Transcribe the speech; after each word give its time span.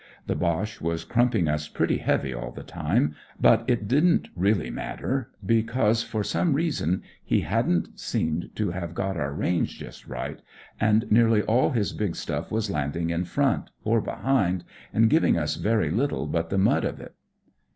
The 0.25 0.33
Boche 0.35 0.81
was 0.81 1.05
crumping 1.05 1.47
us 1.47 1.67
pretty 1.67 1.97
heavy 1.99 2.33
all 2.33 2.49
the 2.49 2.63
time, 2.63 3.13
but 3.39 3.63
it 3.67 3.87
didn't 3.87 4.29
really 4.35 4.71
matter, 4.71 5.29
because 5.45 6.01
for 6.01 6.23
some 6.23 6.53
reason 6.53 7.03
he 7.23 7.41
didn't 7.41 7.99
seem 7.99 8.49
to 8.55 8.71
have 8.71 8.95
got 8.95 9.15
our 9.15 9.31
range 9.31 9.77
just 9.77 10.07
right, 10.07 10.41
and 10.79 11.05
nearly 11.11 11.43
all 11.43 11.69
his 11.69 11.93
big 11.93 12.15
stuff 12.15 12.51
was 12.51 12.71
landing 12.71 13.11
in 13.11 13.25
front, 13.25 13.69
or 13.83 14.01
behind, 14.01 14.63
and 14.91 15.07
giving 15.07 15.37
us 15.37 15.53
very 15.55 15.91
little 15.91 16.25
but 16.25 16.49
the 16.49 16.57
mud 16.57 16.83
of 16.83 16.99
it. 16.99 17.13